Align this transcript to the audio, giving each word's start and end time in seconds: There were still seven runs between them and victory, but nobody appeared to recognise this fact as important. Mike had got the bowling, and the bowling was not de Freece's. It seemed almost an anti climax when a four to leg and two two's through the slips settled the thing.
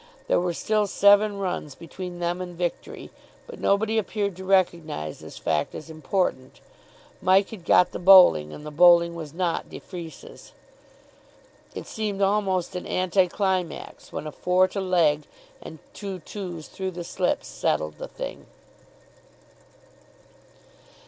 There 0.27 0.39
were 0.39 0.55
still 0.55 0.87
seven 0.87 1.37
runs 1.37 1.75
between 1.75 2.17
them 2.17 2.41
and 2.41 2.57
victory, 2.57 3.11
but 3.45 3.59
nobody 3.59 3.99
appeared 3.99 4.35
to 4.37 4.43
recognise 4.43 5.19
this 5.19 5.37
fact 5.37 5.75
as 5.75 5.91
important. 5.91 6.59
Mike 7.21 7.51
had 7.51 7.63
got 7.65 7.91
the 7.91 7.99
bowling, 7.99 8.51
and 8.51 8.65
the 8.65 8.71
bowling 8.71 9.13
was 9.13 9.31
not 9.31 9.69
de 9.69 9.79
Freece's. 9.79 10.53
It 11.75 11.85
seemed 11.85 12.19
almost 12.23 12.75
an 12.75 12.87
anti 12.87 13.27
climax 13.27 14.11
when 14.11 14.25
a 14.25 14.31
four 14.31 14.67
to 14.69 14.81
leg 14.81 15.21
and 15.61 15.77
two 15.93 16.17
two's 16.21 16.67
through 16.67 16.89
the 16.89 17.03
slips 17.03 17.47
settled 17.47 17.99
the 17.99 18.07
thing. 18.07 18.47